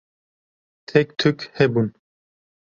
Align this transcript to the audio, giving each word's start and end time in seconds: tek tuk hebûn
tek 0.87 1.07
tuk 1.19 1.39
hebûn 1.57 1.87